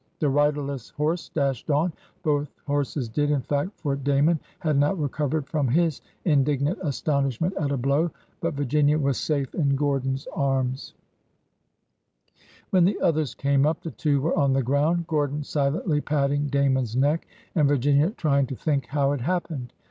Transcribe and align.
The 0.17 0.29
riderless 0.29 0.89
horse 0.89 1.29
dashed 1.29 1.69
on. 1.69 1.93
Both 2.23 2.49
horses 2.65 3.07
did, 3.07 3.29
in 3.29 3.41
fact, 3.43 3.79
for 3.79 3.95
Damon 3.95 4.39
had 4.57 4.75
not 4.75 4.97
recovered 4.99 5.45
from 5.47 5.67
his 5.67 6.01
indignant 6.25 6.79
astonish 6.81 7.39
ment 7.39 7.53
at 7.59 7.69
a 7.71 7.77
blow. 7.77 8.09
But 8.39 8.55
Virginia 8.55 8.97
was 8.97 9.19
safe 9.19 9.53
in 9.53 9.75
Gordon's 9.75 10.27
arms. 10.33 10.95
WHEN 12.71 12.87
HEARTS 12.87 12.95
ARE 12.95 12.97
YOUNG 12.97 13.01
145 13.03 13.03
When 13.03 13.13
the 13.13 13.19
others 13.21 13.35
came 13.35 13.65
up, 13.67 13.83
the 13.83 13.91
two 13.91 14.19
were 14.21 14.35
on 14.35 14.53
the 14.53 14.63
ground, 14.63 15.05
Gordon 15.05 15.43
silently 15.43 16.01
patting 16.01 16.47
Damon's 16.47 16.95
neck, 16.95 17.27
and 17.53 17.67
Virginia 17.67 18.09
try 18.09 18.39
ing 18.39 18.47
to 18.47 18.55
think 18.55 18.87
how 18.87 19.11
it 19.11 19.21
happened. 19.21 19.71